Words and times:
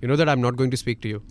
You 0.00 0.08
know 0.08 0.16
that 0.16 0.28
I'm 0.28 0.40
not 0.40 0.56
going 0.56 0.70
to 0.70 0.76
speak 0.76 1.00
to 1.02 1.08
you. 1.08 1.22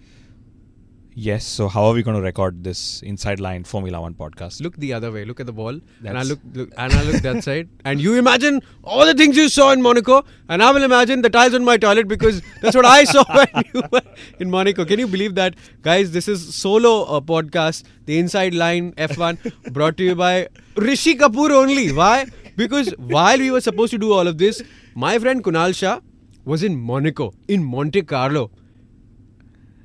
Yes. 1.16 1.45
So 1.45 1.67
how 1.67 1.84
are 1.85 1.94
we 1.94 2.02
going 2.02 2.16
to 2.16 2.21
record 2.23 2.63
this 2.63 3.02
Inside 3.04 3.40
Line 3.40 3.63
Formula 3.63 4.02
One 4.02 4.16
podcast? 4.16 4.62
Look 4.62 4.77
the 4.77 4.94
other 4.94 5.12
way. 5.12 5.26
Look 5.26 5.40
at 5.40 5.45
the 5.45 5.52
wall, 5.52 5.80
and 6.04 6.17
I 6.17 6.23
look, 6.23 6.40
look 6.54 6.71
and 6.76 6.91
I 6.91 7.04
look 7.04 7.21
that 7.21 7.44
side. 7.48 7.70
And 7.85 8.02
you 8.02 8.16
imagine 8.16 8.62
all 8.84 9.05
the 9.05 9.13
things 9.13 9.38
you 9.38 9.48
saw 9.48 9.71
in 9.71 9.81
Monaco, 9.81 10.23
and 10.49 10.63
I 10.63 10.71
will 10.71 10.84
imagine 10.84 11.21
the 11.21 11.30
tiles 11.30 11.54
on 11.54 11.63
my 11.63 11.77
toilet 11.77 12.07
because 12.07 12.41
that's 12.62 12.76
what 12.76 12.85
I 12.85 13.04
saw 13.04 13.23
when 13.35 13.63
you 13.73 13.84
were 13.91 14.02
in 14.40 14.49
Monaco. 14.49 14.85
Can 14.85 14.99
you 14.99 15.07
believe 15.07 15.35
that, 15.35 15.55
guys? 15.84 16.12
This 16.12 16.27
is 16.27 16.55
solo 16.55 17.04
uh, 17.04 17.21
podcast, 17.21 17.84
the 18.05 18.18
Inside 18.18 18.55
Line 18.55 18.93
F1, 18.93 19.71
brought 19.71 19.98
to 19.98 20.04
you 20.04 20.16
by 20.16 20.48
Rishi 20.76 21.16
Kapoor 21.16 21.52
only. 21.52 21.91
Why? 21.91 22.26
Because 22.55 22.90
while 22.98 23.38
we 23.38 23.52
were 23.52 23.62
supposed 23.62 23.91
to 23.91 23.99
do 23.99 24.12
all 24.12 24.27
of 24.27 24.40
this, 24.40 24.63
my 24.95 25.20
friend 25.20 25.43
Kunal 25.43 25.76
Shah 25.76 25.99
was 26.46 26.64
in 26.64 26.80
Monaco, 26.80 27.34
in 27.48 27.64
Monte 27.64 28.04
Carlo, 28.04 28.52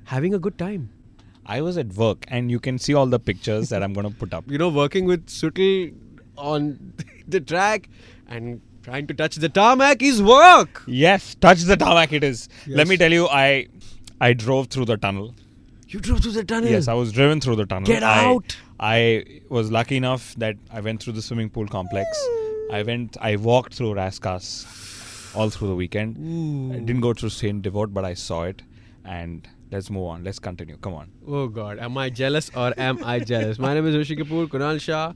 having 0.05 0.35
a 0.35 0.39
good 0.39 0.59
time. 0.59 0.91
I 1.47 1.62
was 1.62 1.79
at 1.79 1.95
work, 1.95 2.25
and 2.28 2.50
you 2.50 2.61
can 2.61 2.78
see 2.78 2.92
all 2.92 3.06
the 3.06 3.19
pictures 3.19 3.70
that 3.70 3.83
I'm 3.83 3.92
going 3.95 4.09
to 4.11 4.15
put 4.15 4.34
up. 4.34 4.45
you 4.50 4.59
know, 4.59 4.69
working 4.69 5.06
with 5.06 5.27
Sutil 5.27 5.95
on 6.37 6.92
the 7.28 7.41
track 7.41 7.89
and 8.28 8.61
trying 8.83 9.06
to 9.06 9.15
touch 9.15 9.37
the 9.37 9.48
tarmac 9.48 10.03
is 10.03 10.23
work. 10.23 10.83
Yes, 10.87 11.34
touch 11.37 11.62
the 11.62 11.77
tarmac. 11.77 12.12
It 12.12 12.25
is. 12.25 12.48
Let 12.67 12.89
me 12.89 12.97
tell 12.97 13.12
you, 13.12 13.28
I 13.28 13.69
I 14.20 14.33
drove 14.34 14.69
through 14.69 14.87
the 14.87 14.97
tunnel. 14.97 15.34
You 15.89 16.00
drove 16.00 16.20
through 16.20 16.33
the 16.33 16.45
tunnel. 16.45 16.69
Yes, 16.69 16.87
I 16.87 16.93
was 16.93 17.12
driven 17.12 17.41
through 17.41 17.56
the 17.56 17.65
tunnel. 17.67 17.87
Get 17.87 18.03
I- 18.03 18.25
out. 18.25 18.56
I, 18.81 19.41
was 19.48 19.72
lucky 19.72 19.97
enough 19.97 20.37
that 20.37 20.55
I 20.70 20.81
went 20.81 21.03
through 21.03 21.15
the 21.15 21.22
swimming 21.22 21.50
pool 21.50 21.67
complex. 21.67 22.09
I 22.70 22.84
went. 22.84 23.17
I 23.20 23.34
walked 23.37 23.75
through 23.75 23.95
Rascasse 23.95 24.97
all 25.39 25.50
through 25.50 25.69
the 25.69 25.75
weekend. 25.75 26.17
I 26.75 26.78
didn't 26.81 27.00
go 27.00 27.14
through 27.14 27.31
Saint 27.31 27.62
Devote, 27.62 27.94
but 27.94 28.05
I 28.05 28.14
saw 28.14 28.42
it. 28.42 28.62
And 29.05 29.48
let's 29.70 29.89
move 29.89 30.06
on. 30.12 30.25
Let's 30.25 30.39
continue. 30.39 30.77
Come 30.77 30.94
on. 30.94 31.11
Oh 31.27 31.47
God, 31.48 31.78
am 31.78 31.97
I 31.97 32.11
jealous 32.11 32.50
or 32.55 32.75
am 32.77 33.03
I 33.05 33.20
jealous? 33.20 33.59
My 33.59 33.72
name 33.75 33.86
is 33.86 33.97
Rishi 33.97 34.16
Kapoor. 34.16 34.48
Kunal 34.48 34.81
Shah 34.81 35.12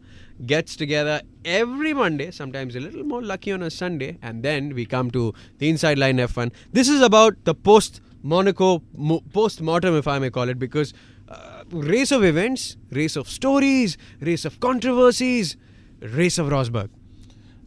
gets 0.47 0.77
together 0.77 1.21
every 1.45 1.93
Monday, 1.93 2.31
sometimes 2.31 2.77
a 2.77 2.81
little 2.81 3.05
more 3.05 3.23
lucky 3.23 3.53
on 3.53 3.63
a 3.63 3.71
Sunday, 3.71 4.19
and 4.23 4.43
then 4.43 4.75
we 4.75 4.87
come 4.87 5.11
to 5.11 5.35
the 5.59 5.69
Inside 5.69 5.99
Line 5.99 6.17
F1. 6.19 6.53
This 6.73 6.89
is 6.89 7.03
about 7.03 7.45
the 7.45 7.55
post 7.55 8.01
Monaco 8.23 8.83
mo- 8.97 9.23
post 9.33 9.61
mortem, 9.61 9.95
if 9.97 10.09
I 10.09 10.19
may 10.19 10.31
call 10.31 10.49
it, 10.49 10.59
because 10.59 10.95
uh, 11.29 11.65
race 11.71 12.13
of 12.13 12.25
events, 12.25 12.77
race 12.91 13.17
of 13.17 13.29
stories, 13.29 13.99
race 14.21 14.45
of 14.45 14.59
controversies, 14.61 15.57
race 16.01 16.39
of 16.39 16.47
Rosberg. 16.49 16.89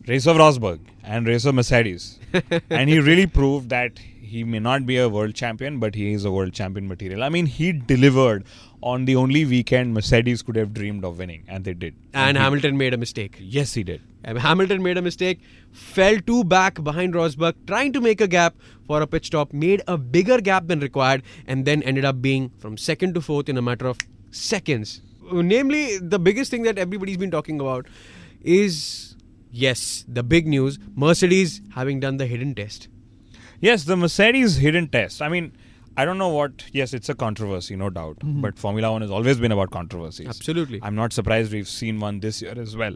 Race 0.08 0.28
of 0.28 0.38
Rosberg 0.38 0.80
and 1.04 1.28
Race 1.28 1.46
of 1.46 1.56
Mercedes. 1.56 2.20
and 2.70 2.90
he 2.90 3.00
really 3.00 3.26
proved 3.26 3.70
that 3.70 3.98
he 4.22 4.44
may 4.44 4.60
not 4.60 4.86
be 4.86 4.98
a 4.98 5.08
world 5.10 5.34
champion, 5.34 5.80
but 5.80 5.96
he 5.96 6.14
is 6.14 6.26
a 6.26 6.32
world 6.32 6.54
champion 6.54 6.88
material. 6.88 7.24
I 7.24 7.30
mean, 7.30 7.46
he 7.46 7.72
delivered 7.72 8.44
on 8.84 9.06
the 9.06 9.16
only 9.16 9.46
weekend 9.46 9.94
Mercedes 9.96 10.44
could 10.44 10.58
have 10.58 10.74
dreamed 10.74 11.04
of 11.04 11.18
winning, 11.18 11.44
and 11.48 11.64
they 11.64 11.74
did. 11.74 11.96
And 12.14 12.38
he- 12.38 12.44
Hamilton 12.44 12.78
made 12.78 12.94
a 12.94 12.98
mistake. 12.98 13.38
Yes, 13.40 13.74
he 13.74 13.84
did. 13.84 14.02
And 14.24 14.38
Hamilton 14.38 14.84
made 14.84 14.98
a 14.98 15.02
mistake, 15.02 15.40
fell 15.72 16.20
two 16.20 16.44
back 16.44 16.84
behind 16.84 17.14
Rosberg, 17.14 17.56
trying 17.66 17.94
to 17.94 18.02
make 18.02 18.22
a 18.22 18.28
gap 18.28 18.56
for 18.86 19.02
a 19.02 19.08
pit 19.08 19.26
stop, 19.26 19.54
made 19.54 19.82
a 19.88 19.98
bigger 19.98 20.40
gap 20.40 20.68
than 20.68 20.80
required, 20.82 21.24
and 21.48 21.66
then 21.66 21.82
ended 21.84 22.06
up 22.06 22.22
being 22.22 22.52
from 22.60 22.78
second 22.78 23.14
to 23.16 23.22
fourth 23.22 23.50
in 23.50 23.58
a 23.58 23.62
matter 23.62 23.88
of 23.88 23.98
seconds. 24.32 25.02
Uh, 25.32 25.42
namely, 25.42 25.98
the 25.98 26.20
biggest 26.20 26.52
thing 26.52 26.64
that 26.64 26.78
everybody's 26.78 27.18
been 27.18 27.32
talking 27.32 27.60
about 27.60 27.88
is 28.44 29.16
yes, 29.52 30.06
the 30.08 30.24
big 30.24 30.48
news 30.48 30.80
Mercedes 30.96 31.62
having 31.74 32.00
done 32.00 32.18
the 32.18 32.26
hidden 32.26 32.56
test. 32.56 32.88
Yes, 33.60 33.84
the 33.86 33.96
Mercedes 33.96 34.58
hidden 34.58 34.88
test. 34.88 35.22
I 35.22 35.30
mean, 35.30 35.56
I 35.98 36.06
don't 36.06 36.18
know 36.18 36.30
what. 36.30 36.66
Yes, 36.72 36.94
it's 36.94 37.10
a 37.10 37.16
controversy, 37.16 37.76
no 37.76 37.90
doubt. 37.90 38.20
Mm-hmm. 38.20 38.42
But 38.42 38.60
Formula 38.60 38.92
One 38.92 39.02
has 39.02 39.12
always 39.12 39.40
been 39.40 39.52
about 39.52 39.72
controversies. 39.72 40.28
Absolutely. 40.28 40.80
I'm 40.84 40.96
not 40.96 41.14
surprised 41.14 41.54
we've 41.54 41.68
seen 41.68 42.00
one 42.00 42.20
this 42.20 42.42
year 42.42 42.54
as 42.58 42.76
well. 42.76 42.96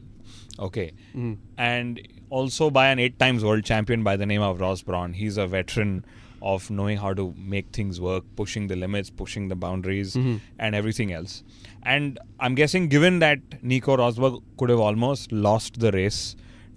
Okay. 0.59 0.92
Mm. 1.16 1.38
And 1.58 2.06
also 2.30 2.70
by 2.70 2.90
an 2.90 3.00
eight 3.00 3.18
times 3.18 3.44
world 3.44 3.64
champion 3.64 4.04
by 4.04 4.18
the 4.18 4.26
name 4.26 4.42
of 4.42 4.59
Ross 4.59 4.82
Brawn. 4.82 5.14
He's 5.14 5.38
a 5.38 5.48
veteran 5.48 6.06
of 6.42 6.70
knowing 6.70 6.98
how 6.98 7.14
to 7.14 7.34
make 7.38 7.70
things 7.72 8.00
work, 8.02 8.24
pushing 8.36 8.68
the 8.68 8.76
limits, 8.76 9.10
pushing 9.10 9.48
the 9.48 9.56
boundaries, 9.56 10.16
and 10.16 10.76
everything 10.76 11.12
else. 11.14 11.44
And 11.84 12.20
I'm 12.40 12.56
guessing, 12.56 12.90
given 12.90 13.20
that 13.20 13.40
Nico 13.64 13.98
Rosberg 13.98 14.42
could 14.58 14.70
have 14.70 14.80
almost 14.80 15.32
lost 15.32 15.80
the 15.80 15.92
race 15.92 16.36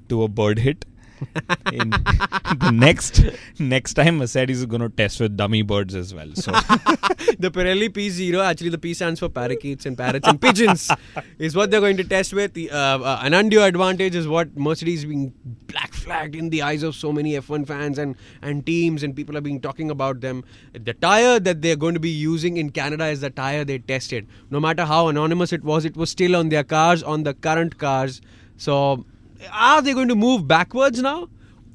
to 0.09 0.23
a 0.23 0.29
bird 0.29 0.59
hit. 0.59 0.85
in 1.73 1.91
the 1.91 2.71
next 2.73 3.23
next 3.61 3.95
time 3.95 4.19
Mercedes 4.19 4.59
is 4.59 4.67
going 4.67 4.83
to 4.83 4.89
test 4.89 5.21
with 5.21 5.37
dummy 5.37 5.63
birds 5.63 5.95
as 5.95 6.13
well. 6.13 6.29
So 6.35 6.51
the 7.39 7.49
Pirelli 7.49 7.91
P0, 7.91 8.45
actually 8.45 8.71
the 8.71 8.79
P 8.79 8.93
stands 8.93 9.21
for 9.21 9.29
parakeets 9.29 9.87
and 9.87 9.97
parrots 9.97 10.27
and 10.27 10.41
pigeons, 10.41 10.91
is 11.39 11.55
what 11.55 11.71
they're 11.71 11.81
going 11.81 11.97
to 11.99 12.05
test 12.05 12.33
with. 12.33 12.55
The, 12.55 12.73
uh, 12.73 12.99
uh, 12.99 13.21
an 13.23 13.35
undue 13.35 13.63
advantage 13.63 14.17
is 14.17 14.27
what 14.27 14.57
Mercedes 14.57 15.05
being 15.05 15.33
flagged 16.03 16.35
in 16.35 16.51
the 16.51 16.63
eyes 16.63 16.83
of 16.83 16.95
so 16.95 17.13
many 17.13 17.33
F1 17.33 17.67
fans 17.67 17.99
and, 17.99 18.17
and 18.43 18.65
teams, 18.67 19.03
and 19.03 19.15
people 19.15 19.37
are 19.37 19.41
being 19.41 19.61
talking 19.61 19.91
about 19.91 20.21
them. 20.21 20.45
The 20.73 20.95
tire 20.95 21.39
that 21.41 21.63
they're 21.63 21.77
going 21.77 21.95
to 21.95 22.01
be 22.01 22.11
using 22.11 22.57
in 22.57 22.71
Canada 22.71 23.07
is 23.07 23.21
the 23.21 23.31
tire 23.31 23.65
they 23.65 23.79
tested. 23.79 24.27
No 24.51 24.61
matter 24.61 24.85
how 24.85 25.09
anonymous 25.09 25.53
it 25.53 25.65
was, 25.65 25.85
it 25.85 25.97
was 25.97 26.11
still 26.11 26.37
on 26.37 26.49
their 26.49 26.65
cars, 26.65 27.03
on 27.03 27.23
the 27.23 27.35
current 27.35 27.79
cars. 27.79 28.21
So, 28.57 29.05
are 29.53 29.83
they 29.83 29.93
going 29.93 30.09
to 30.09 30.15
move 30.15 30.47
backwards 30.47 31.01
now? 31.01 31.29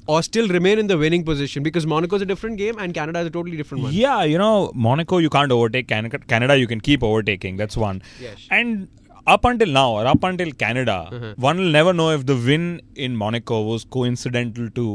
Or 0.06 0.22
still 0.22 0.48
remain 0.48 0.78
in 0.78 0.86
the 0.86 0.96
winning 0.96 1.22
position 1.22 1.62
because 1.62 1.86
Monaco 1.86 2.16
is 2.16 2.22
a 2.22 2.26
different 2.26 2.56
game 2.56 2.78
and 2.78 2.94
Canada 2.94 3.20
is 3.20 3.26
a 3.26 3.30
totally 3.30 3.58
different 3.58 3.84
one. 3.84 3.92
Yeah, 3.92 4.22
you 4.22 4.38
know, 4.38 4.72
Monaco 4.74 5.18
you 5.18 5.28
can't 5.28 5.52
overtake. 5.52 5.86
Canada, 5.86 6.18
Canada 6.18 6.56
you 6.56 6.66
can 6.66 6.80
keep 6.80 7.02
overtaking. 7.02 7.58
That's 7.58 7.76
one. 7.76 8.00
Yes. 8.18 8.46
And 8.50 8.88
up 9.34 9.44
until 9.52 9.68
now, 9.80 9.88
or 9.98 10.06
up 10.14 10.22
until 10.32 10.50
Canada, 10.64 10.98
Uh-huh. 11.12 11.34
one 11.48 11.58
will 11.62 11.74
never 11.80 11.92
know 12.00 12.10
if 12.18 12.26
the 12.32 12.36
win 12.48 12.66
in 13.06 13.16
Monaco 13.24 13.62
was 13.72 13.84
coincidental 13.98 14.70
to 14.80 14.86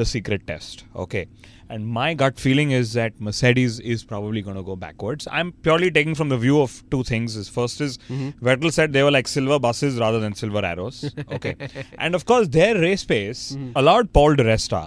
the 0.00 0.04
secret 0.14 0.46
test. 0.50 0.84
Okay. 1.04 1.26
And 1.74 1.86
my 1.96 2.06
gut 2.20 2.38
feeling 2.44 2.70
is 2.76 2.92
that 2.98 3.20
Mercedes 3.26 3.74
is 3.94 4.02
probably 4.12 4.40
going 4.46 4.56
to 4.60 4.62
go 4.68 4.74
backwards. 4.84 5.26
I'm 5.40 5.52
purely 5.66 5.90
taking 5.98 6.16
from 6.20 6.28
the 6.32 6.38
view 6.44 6.60
of 6.62 6.72
two 6.94 7.02
things. 7.10 7.36
Is 7.42 7.48
first 7.58 7.80
is 7.86 7.96
Mm-hmm. 7.98 8.44
Vettel 8.48 8.72
said 8.78 8.92
they 8.96 9.04
were 9.08 9.12
like 9.16 9.28
silver 9.34 9.58
buses 9.66 9.98
rather 10.04 10.20
than 10.24 10.34
silver 10.42 10.64
arrows. 10.70 10.98
Okay. 11.38 11.54
and 12.06 12.14
of 12.20 12.24
course, 12.32 12.48
their 12.58 12.74
race 12.86 13.04
pace 13.14 13.42
Mm-hmm. 13.52 13.72
allowed 13.82 14.12
Paul 14.18 14.34
di 14.40 14.46
Resta 14.50 14.82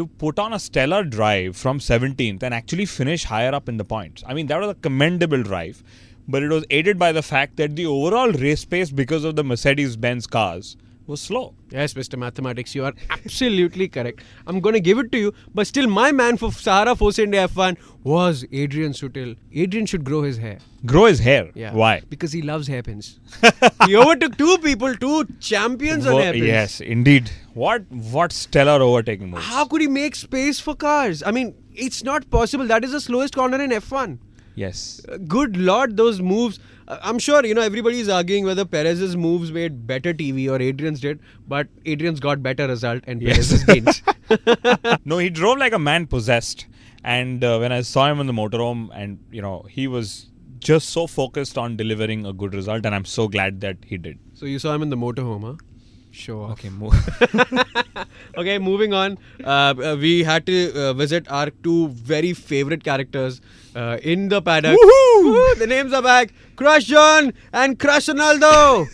to 0.00 0.06
put 0.24 0.38
on 0.46 0.52
a 0.58 0.58
stellar 0.66 1.02
drive 1.04 1.56
from 1.62 1.78
17th 1.90 2.42
and 2.48 2.52
actually 2.60 2.86
finish 2.98 3.24
higher 3.34 3.54
up 3.60 3.68
in 3.68 3.76
the 3.84 3.88
points. 3.94 4.24
I 4.26 4.34
mean, 4.34 4.46
that 4.48 4.60
was 4.64 4.70
a 4.70 4.78
commendable 4.88 5.42
drive, 5.52 5.82
but 6.28 6.42
it 6.42 6.50
was 6.50 6.64
aided 6.70 6.98
by 6.98 7.10
the 7.12 7.22
fact 7.22 7.56
that 7.56 7.74
the 7.74 7.86
overall 7.86 8.30
race 8.32 8.64
pace 8.64 8.90
because 8.90 9.24
of 9.24 9.34
the 9.36 9.42
Mercedes 9.42 9.96
Benz 9.96 10.26
cars 10.26 10.76
was 11.08 11.20
slow. 11.22 11.54
Yes, 11.70 11.94
Mr. 11.94 12.18
Mathematics, 12.18 12.74
you 12.74 12.84
are 12.84 12.92
absolutely 13.10 13.88
correct. 13.88 14.22
I'm 14.46 14.60
going 14.60 14.74
to 14.74 14.80
give 14.80 14.98
it 14.98 15.10
to 15.12 15.18
you, 15.18 15.32
but 15.54 15.66
still, 15.66 15.86
my 15.88 16.12
man 16.12 16.36
for 16.36 16.52
Sahara 16.52 16.94
Force 16.94 17.18
India 17.18 17.48
F1 17.48 17.78
was 18.04 18.44
Adrian 18.52 18.92
Sutil. 18.92 19.36
Adrian 19.54 19.86
should 19.86 20.04
grow 20.04 20.22
his 20.22 20.36
hair. 20.36 20.58
Grow 20.84 21.06
his 21.06 21.18
hair. 21.18 21.50
Yeah. 21.54 21.72
Why? 21.72 22.02
Because 22.08 22.32
he 22.32 22.42
loves 22.42 22.68
hairpins. 22.68 23.18
he 23.86 23.96
overtook 23.96 24.36
two 24.36 24.58
people, 24.58 24.94
two 24.96 25.26
champions 25.40 26.06
on 26.06 26.20
hairpins. 26.20 26.46
yes, 26.46 26.80
indeed. 26.80 27.30
What 27.54 27.90
what 27.90 28.32
stellar 28.32 28.80
overtaking 28.82 29.30
moves. 29.30 29.44
How 29.44 29.64
could 29.64 29.80
he 29.80 29.88
make 29.88 30.14
space 30.14 30.60
for 30.60 30.76
cars? 30.76 31.22
I 31.24 31.32
mean, 31.32 31.54
it's 31.74 32.04
not 32.04 32.30
possible. 32.30 32.66
That 32.66 32.84
is 32.84 32.92
the 32.92 33.00
slowest 33.00 33.34
corner 33.34 33.60
in 33.60 33.70
F1. 33.70 34.18
Yes. 34.58 35.00
Good 35.26 35.56
lord, 35.56 35.96
those 35.96 36.20
moves. 36.20 36.58
Uh, 36.86 36.98
I'm 37.02 37.18
sure, 37.18 37.44
you 37.46 37.54
know, 37.54 37.62
everybody 37.62 38.00
is 38.00 38.08
arguing 38.08 38.44
whether 38.44 38.64
Perez's 38.64 39.16
moves 39.16 39.52
made 39.52 39.86
better 39.86 40.12
TV 40.12 40.48
or 40.50 40.60
Adrian's 40.60 41.00
did, 41.00 41.20
but 41.46 41.68
Adrian's 41.86 42.20
got 42.20 42.42
better 42.42 42.66
result 42.66 43.04
and 43.06 43.22
Yes. 43.22 43.36
Perez's 43.36 43.64
didn't. 43.64 45.00
no, 45.04 45.18
he 45.18 45.30
drove 45.30 45.58
like 45.58 45.72
a 45.72 45.78
man 45.78 46.06
possessed. 46.06 46.66
And 47.04 47.44
uh, 47.44 47.58
when 47.58 47.72
I 47.72 47.82
saw 47.82 48.10
him 48.10 48.20
in 48.20 48.26
the 48.26 48.32
motorhome, 48.32 48.88
and 48.92 49.18
you 49.30 49.40
know, 49.40 49.64
he 49.70 49.86
was 49.86 50.26
just 50.58 50.90
so 50.90 51.06
focused 51.06 51.56
on 51.56 51.76
delivering 51.76 52.26
a 52.26 52.32
good 52.32 52.54
result, 52.54 52.84
and 52.84 52.94
I'm 52.94 53.04
so 53.04 53.28
glad 53.28 53.60
that 53.60 53.76
he 53.86 53.96
did. 53.96 54.18
So 54.34 54.46
you 54.46 54.58
saw 54.58 54.74
him 54.74 54.82
in 54.82 54.90
the 54.90 54.96
motorhome, 54.96 55.42
huh? 55.42 55.54
Show 56.18 56.42
off. 56.42 56.52
Okay, 56.52 56.68
mo- 56.70 56.92
Okay, 58.36 58.58
moving 58.58 58.92
on. 58.92 59.18
Uh, 59.42 59.48
uh, 59.90 59.96
we 60.00 60.22
had 60.24 60.46
to 60.46 60.72
uh, 60.74 60.92
visit 60.92 61.30
our 61.30 61.50
two 61.50 61.88
very 61.88 62.32
favorite 62.32 62.82
characters 62.84 63.40
uh, 63.74 63.98
in 64.02 64.28
the 64.28 64.40
paddock. 64.42 64.76
Woo! 64.80 65.54
The 65.54 65.66
names 65.68 65.92
are 65.92 66.02
back. 66.02 66.32
Crush 66.56 66.84
John 66.84 67.32
and 67.52 67.78
Crush 67.78 68.06
Ronaldo. 68.06 68.86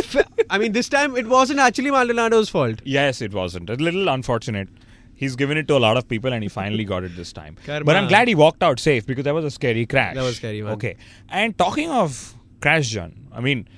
I 0.50 0.58
mean, 0.58 0.72
this 0.72 0.88
time 0.88 1.16
it 1.16 1.26
wasn't 1.28 1.60
actually 1.60 1.90
Maldonado's 1.90 2.48
fault. 2.48 2.80
yes, 2.84 3.20
it 3.20 3.32
wasn't. 3.32 3.70
A 3.70 3.74
little 3.74 4.08
unfortunate. 4.08 4.68
He's 5.14 5.36
given 5.36 5.58
it 5.58 5.68
to 5.68 5.76
a 5.76 5.82
lot 5.84 5.98
of 5.98 6.08
people 6.08 6.32
and 6.32 6.42
he 6.42 6.48
finally 6.48 6.84
got 6.84 7.04
it 7.04 7.14
this 7.14 7.30
time. 7.32 7.56
Karma. 7.66 7.84
But 7.84 7.96
I'm 7.96 8.08
glad 8.08 8.26
he 8.26 8.34
walked 8.34 8.62
out 8.62 8.80
safe 8.80 9.06
because 9.06 9.24
that 9.24 9.34
was 9.34 9.44
a 9.44 9.50
scary 9.50 9.84
crash. 9.84 10.14
That 10.14 10.22
was 10.22 10.36
scary, 10.36 10.62
man. 10.62 10.72
Okay. 10.72 10.96
And 11.28 11.56
talking 11.58 11.90
of 11.90 12.34
crash, 12.62 12.88
John, 12.88 13.14
I 13.30 13.40
mean, 13.40 13.68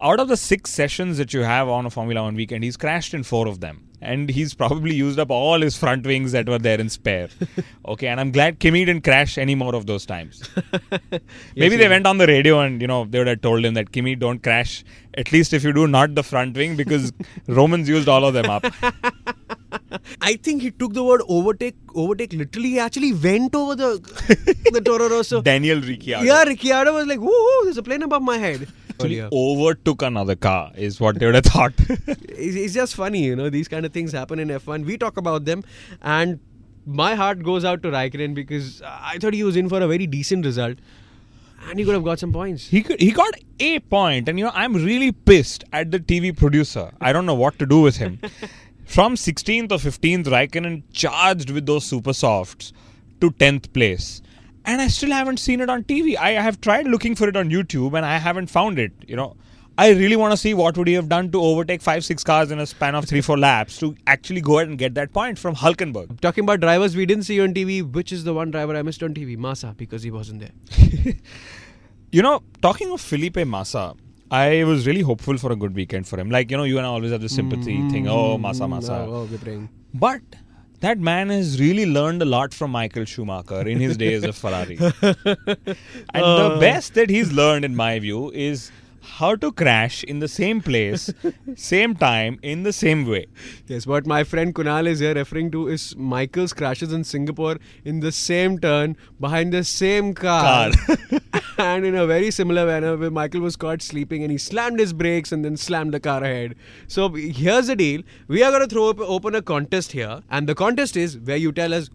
out 0.00 0.20
of 0.20 0.28
the 0.28 0.36
six 0.36 0.70
sessions 0.70 1.18
that 1.18 1.32
you 1.32 1.40
have 1.42 1.68
on 1.68 1.86
a 1.86 1.90
Formula 1.90 2.22
One 2.22 2.34
weekend, 2.34 2.64
he's 2.64 2.76
crashed 2.76 3.14
in 3.14 3.22
four 3.22 3.48
of 3.48 3.60
them. 3.60 3.82
And 4.02 4.28
he's 4.28 4.52
probably 4.52 4.94
used 4.94 5.18
up 5.18 5.30
all 5.30 5.60
his 5.62 5.76
front 5.78 6.06
wings 6.06 6.32
that 6.32 6.46
were 6.48 6.58
there 6.58 6.78
in 6.78 6.90
spare. 6.90 7.28
okay, 7.88 8.08
and 8.08 8.20
I'm 8.20 8.30
glad 8.30 8.58
Kimi 8.58 8.84
didn't 8.84 9.04
crash 9.04 9.38
any 9.38 9.54
more 9.54 9.74
of 9.74 9.86
those 9.86 10.04
times. 10.04 10.42
Maybe 11.56 11.76
they 11.76 11.84
did. 11.84 11.88
went 11.88 12.06
on 12.06 12.18
the 12.18 12.26
radio 12.26 12.60
and 12.60 12.80
you 12.80 12.86
know 12.86 13.06
they 13.06 13.18
would 13.18 13.26
have 13.26 13.40
told 13.40 13.64
him 13.64 13.72
that 13.74 13.92
Kimi 13.92 14.14
don't 14.14 14.42
crash. 14.42 14.84
At 15.14 15.32
least 15.32 15.54
if 15.54 15.64
you 15.64 15.72
do 15.72 15.86
not 15.86 16.14
the 16.14 16.22
front 16.22 16.56
wing 16.56 16.76
because 16.76 17.10
Romain's 17.48 17.88
used 17.88 18.06
all 18.06 18.24
of 18.26 18.34
them 18.34 18.50
up. 18.50 18.66
I 20.20 20.36
think 20.36 20.60
he 20.62 20.70
took 20.72 20.92
the 20.92 21.02
word 21.02 21.22
overtake. 21.26 21.76
Overtake 21.94 22.34
literally. 22.34 22.68
He 22.70 22.78
actually 22.78 23.12
went 23.14 23.54
over 23.54 23.74
the 23.74 23.98
the 24.72 24.82
Toro 24.82 25.08
Rosso. 25.08 25.40
Daniel 25.40 25.80
Ricciardo 25.80 26.26
Yeah, 26.26 26.42
Ricciardo 26.44 26.92
was 26.94 27.06
like, 27.06 27.18
"Woo, 27.18 27.28
woo, 27.28 27.64
there's 27.64 27.78
a 27.78 27.82
plane 27.82 28.02
above 28.02 28.22
my 28.22 28.36
head." 28.36 28.68
Actually 28.96 29.20
Earlier. 29.20 29.28
overtook 29.32 30.02
another 30.02 30.36
car 30.36 30.72
is 30.74 31.00
what 31.00 31.18
they 31.18 31.26
would 31.26 31.34
have 31.34 31.44
thought. 31.44 31.72
it's, 31.88 32.56
it's 32.56 32.74
just 32.74 32.94
funny, 32.94 33.24
you 33.24 33.36
know, 33.36 33.50
these 33.50 33.68
kind 33.68 33.86
of 33.86 33.92
things 33.92 34.12
happen 34.12 34.38
in 34.38 34.48
F1. 34.48 34.84
We 34.84 34.98
talk 34.98 35.16
about 35.16 35.44
them, 35.44 35.64
and 36.02 36.40
my 36.86 37.14
heart 37.14 37.42
goes 37.42 37.64
out 37.64 37.82
to 37.82 37.90
Raikkonen 37.90 38.34
because 38.34 38.82
I 38.84 39.18
thought 39.18 39.34
he 39.34 39.44
was 39.44 39.56
in 39.56 39.68
for 39.68 39.80
a 39.80 39.86
very 39.86 40.06
decent 40.06 40.44
result, 40.44 40.78
and 41.68 41.78
he 41.78 41.84
could 41.84 41.94
have 41.94 42.04
got 42.04 42.18
some 42.18 42.32
points. 42.32 42.68
he 42.68 42.82
could, 42.82 43.00
he 43.00 43.10
got 43.10 43.34
a 43.58 43.78
point 43.80 44.28
and 44.28 44.38
you 44.38 44.44
know 44.44 44.52
I'm 44.54 44.74
really 44.74 45.10
pissed 45.12 45.64
at 45.72 45.90
the 45.90 45.98
TV 45.98 46.36
producer. 46.36 46.92
I 47.00 47.12
don't 47.12 47.26
know 47.26 47.34
what 47.34 47.58
to 47.58 47.66
do 47.66 47.80
with 47.80 47.96
him. 47.96 48.20
From 48.84 49.16
16th 49.16 49.72
or 49.72 49.78
15th 49.78 50.26
Raikkonen 50.26 50.84
charged 50.92 51.50
with 51.50 51.66
those 51.66 51.84
super 51.84 52.12
softs 52.12 52.72
to 53.20 53.30
10th 53.32 53.72
place. 53.72 54.22
And 54.66 54.82
I 54.82 54.88
still 54.88 55.12
haven't 55.12 55.38
seen 55.38 55.60
it 55.60 55.70
on 55.70 55.84
TV. 55.84 56.16
I 56.16 56.32
have 56.32 56.60
tried 56.60 56.86
looking 56.86 57.14
for 57.14 57.28
it 57.28 57.36
on 57.36 57.48
YouTube 57.50 57.96
and 57.96 58.04
I 58.04 58.18
haven't 58.18 58.48
found 58.48 58.78
it, 58.78 58.92
you 59.06 59.16
know. 59.16 59.36
I 59.78 59.90
really 59.90 60.16
want 60.16 60.32
to 60.32 60.38
see 60.38 60.54
what 60.54 60.76
would 60.78 60.88
he 60.88 60.94
have 60.94 61.08
done 61.08 61.30
to 61.32 61.40
overtake 61.40 61.82
5 61.82 62.04
6 62.04 62.24
cars 62.24 62.50
in 62.50 62.58
a 62.58 62.66
span 62.66 62.94
of 62.94 63.04
3 63.04 63.20
4 63.20 63.38
laps 63.38 63.78
to 63.78 63.94
actually 64.06 64.40
go 64.40 64.58
ahead 64.58 64.68
and 64.68 64.78
get 64.78 64.94
that 64.94 65.12
point 65.12 65.38
from 65.38 65.54
Hulkenberg. 65.54 66.20
Talking 66.20 66.44
about 66.44 66.60
drivers 66.60 66.96
we 66.96 67.06
didn't 67.06 67.24
see 67.24 67.40
on 67.40 67.52
TV, 67.54 67.82
which 67.98 68.10
is 68.10 68.24
the 68.24 68.32
one 68.34 68.50
driver 68.50 68.74
I 68.74 68.82
missed 68.82 69.02
on 69.02 69.12
TV? 69.14 69.36
Massa, 69.36 69.74
because 69.76 70.02
he 70.02 70.10
wasn't 70.10 70.40
there. 70.40 71.14
You 72.12 72.22
know, 72.22 72.42
talking 72.62 72.90
of 72.92 73.00
Felipe 73.00 73.36
Massa, 73.44 73.94
I 74.30 74.64
was 74.64 74.86
really 74.86 75.02
hopeful 75.02 75.36
for 75.38 75.52
a 75.52 75.56
good 75.56 75.74
weekend 75.74 76.06
for 76.06 76.18
him. 76.18 76.30
Like, 76.30 76.50
you 76.50 76.56
know, 76.56 76.62
you 76.62 76.78
and 76.78 76.86
I 76.86 76.88
always 76.88 77.10
have 77.10 77.20
this 77.20 77.34
sympathy 77.34 77.76
thing. 77.90 78.08
Oh, 78.08 78.38
Massa, 78.38 78.66
Massa. 78.66 78.92
Mm, 78.92 79.08
oh, 79.08 79.28
oh, 79.30 79.38
praying. 79.38 79.68
But 79.92 80.22
that 80.86 80.98
man 81.00 81.30
has 81.30 81.60
really 81.60 81.84
learned 81.84 82.22
a 82.22 82.24
lot 82.24 82.54
from 82.54 82.70
Michael 82.70 83.04
Schumacher 83.04 83.62
in 83.66 83.80
his 83.80 83.96
days 83.96 84.22
of 84.22 84.36
Ferrari. 84.36 84.76
and 84.80 85.16
the 86.14 86.50
uh. 86.54 86.60
best 86.60 86.94
that 86.94 87.10
he's 87.10 87.32
learned, 87.32 87.64
in 87.64 87.74
my 87.74 87.98
view, 87.98 88.30
is 88.30 88.70
how 89.06 89.34
to 89.36 89.50
crash 89.52 90.02
in 90.04 90.18
the 90.18 90.28
same 90.28 90.60
place, 90.60 91.12
same 91.54 91.94
time, 91.94 92.38
in 92.42 92.64
the 92.64 92.72
same 92.72 93.06
way. 93.06 93.26
Yes, 93.66 93.86
what 93.86 94.06
my 94.06 94.24
friend 94.24 94.54
Kunal 94.54 94.86
is 94.86 95.00
here 95.00 95.14
referring 95.14 95.50
to 95.52 95.68
is 95.68 95.94
Michael's 95.96 96.52
crashes 96.52 96.92
in 96.92 97.04
Singapore 97.04 97.58
in 97.84 98.00
the 98.00 98.12
same 98.12 98.58
turn 98.58 98.96
behind 99.20 99.52
the 99.52 99.64
same 99.64 100.12
car. 100.14 100.70
and 101.58 101.86
in 101.86 101.94
a 101.94 102.06
very 102.06 102.30
similar 102.30 102.66
manner, 102.66 102.96
where 102.96 103.10
Michael 103.10 103.40
was 103.40 103.56
caught 103.56 103.80
sleeping 103.80 104.22
and 104.22 104.32
he 104.32 104.38
slammed 104.38 104.80
his 104.80 104.92
brakes 104.92 105.32
and 105.32 105.44
then 105.44 105.56
slammed 105.56 105.94
the 105.94 106.00
car 106.00 106.22
ahead. 106.22 106.54
So 106.88 107.08
here's 107.10 107.68
the 107.68 107.76
deal 107.76 108.02
we 108.28 108.42
are 108.42 108.50
going 108.50 108.68
to 108.68 108.74
throw 108.74 108.90
up, 108.90 109.00
open 109.00 109.34
a 109.34 109.42
contest 109.42 109.92
here, 109.92 110.22
and 110.30 110.48
the 110.48 110.54
contest 110.54 110.96
is 110.96 111.18
where 111.18 111.36
you 111.36 111.52
tell 111.52 111.72
us 111.72 111.90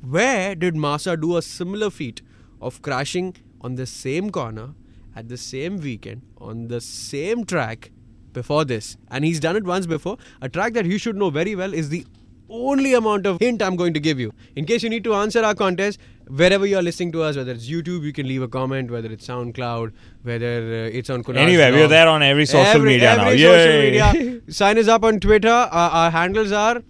where 0.00 0.54
did 0.54 0.76
Massa 0.76 1.16
do 1.16 1.36
a 1.36 1.42
similar 1.42 1.90
feat 1.90 2.22
of 2.60 2.80
crashing 2.82 3.34
on 3.60 3.74
the 3.74 3.86
same 3.86 4.30
corner 4.30 4.74
at 5.18 5.28
the 5.34 5.36
same 5.44 5.78
weekend 5.88 6.22
on 6.50 6.68
the 6.68 6.80
same 6.80 7.44
track 7.44 7.90
before 8.32 8.64
this? 8.64 8.96
And 9.10 9.24
he's 9.24 9.40
done 9.48 9.56
it 9.56 9.64
once 9.74 9.86
before. 9.96 10.16
A 10.40 10.48
track 10.48 10.72
that 10.74 10.86
you 10.94 10.98
should 11.06 11.16
know 11.24 11.30
very 11.30 11.54
well 11.64 11.74
is 11.82 11.88
the 11.96 12.04
only 12.50 12.94
amount 12.98 13.26
of 13.30 13.38
hint 13.40 13.60
I'm 13.60 13.76
going 13.76 13.92
to 13.94 14.00
give 14.00 14.18
you. 14.24 14.32
In 14.56 14.64
case 14.64 14.82
you 14.82 14.88
need 14.92 15.04
to 15.04 15.14
answer 15.14 15.42
our 15.48 15.54
contest, 15.54 15.98
wherever 16.42 16.64
you're 16.66 16.84
listening 16.86 17.10
to 17.16 17.22
us, 17.22 17.36
whether 17.40 17.52
it's 17.52 17.68
YouTube, 17.68 18.04
you 18.10 18.12
can 18.18 18.26
leave 18.26 18.40
a 18.46 18.48
comment, 18.48 18.90
whether 18.90 19.10
it's 19.16 19.26
SoundCloud, 19.26 19.92
whether 20.22 20.52
uh, 20.86 20.98
it's 21.00 21.10
on 21.10 21.22
Kunal's 21.24 21.38
Anyway, 21.48 21.70
we're 21.72 21.88
there 21.88 22.08
on 22.08 22.22
every 22.22 22.46
social 22.46 22.66
Every- 22.76 22.92
media 22.94 23.16
now. 23.16 23.26
every 23.26 23.42
social 23.42 23.72
Yay. 23.72 24.22
media. 24.24 24.40
Sign 24.60 24.78
us 24.78 24.88
up 24.88 25.04
on 25.04 25.20
Twitter. 25.20 25.50
Our, 25.50 25.90
our 26.02 26.10
handles 26.10 26.52
are 26.52 26.80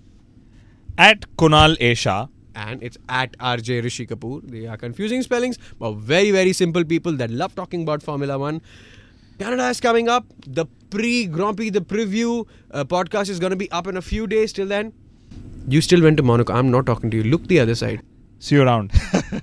At 0.96 1.26
Kunal 1.36 1.76
Esha. 1.78 2.28
And 2.66 2.82
it's 2.82 2.98
at 3.08 3.36
RJ 3.38 3.82
Rishi 3.82 4.06
Kapoor. 4.06 4.42
They 4.54 4.66
are 4.66 4.76
confusing 4.76 5.22
spellings, 5.22 5.58
but 5.78 5.92
very, 6.12 6.30
very 6.30 6.52
simple 6.52 6.84
people 6.84 7.12
that 7.22 7.30
love 7.30 7.54
talking 7.54 7.82
about 7.82 8.02
Formula 8.02 8.38
One. 8.38 8.60
Canada 9.38 9.68
is 9.68 9.80
coming 9.80 10.08
up. 10.08 10.26
The 10.46 10.66
pre 10.90 11.26
Grumpy, 11.26 11.70
the 11.70 11.80
preview 11.80 12.46
uh, 12.70 12.84
podcast 12.84 13.28
is 13.28 13.38
going 13.38 13.50
to 13.50 13.60
be 13.64 13.70
up 13.70 13.86
in 13.86 13.96
a 13.96 14.02
few 14.02 14.26
days. 14.26 14.52
Till 14.52 14.66
then, 14.66 14.92
you 15.68 15.80
still 15.80 16.02
went 16.02 16.16
to 16.16 16.22
Monaco. 16.22 16.52
I'm 16.52 16.70
not 16.70 16.86
talking 16.86 17.10
to 17.12 17.16
you. 17.16 17.22
Look 17.24 17.46
the 17.46 17.60
other 17.60 17.74
side. 17.74 18.02
See 18.40 18.56
you 18.56 18.62
around. 18.62 18.92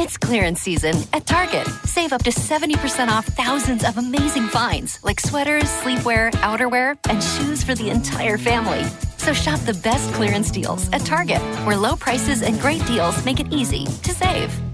It's 0.00 0.16
clearance 0.16 0.60
season 0.60 0.94
at 1.12 1.26
Target. 1.26 1.66
Save 1.84 2.12
up 2.12 2.22
to 2.22 2.30
70% 2.30 3.08
off 3.08 3.26
thousands 3.26 3.84
of 3.84 3.98
amazing 3.98 4.46
finds 4.46 5.02
like 5.02 5.18
sweaters, 5.18 5.64
sleepwear, 5.64 6.30
outerwear, 6.48 6.96
and 7.08 7.20
shoes 7.20 7.64
for 7.64 7.74
the 7.74 7.90
entire 7.90 8.38
family. 8.38 8.84
So 9.28 9.34
shop 9.34 9.60
the 9.60 9.74
best 9.74 10.10
clearance 10.14 10.50
deals 10.50 10.88
at 10.90 11.02
Target, 11.02 11.42
where 11.66 11.76
low 11.76 11.96
prices 11.96 12.40
and 12.40 12.58
great 12.58 12.82
deals 12.86 13.22
make 13.26 13.40
it 13.40 13.52
easy 13.52 13.84
to 13.84 14.10
save. 14.10 14.67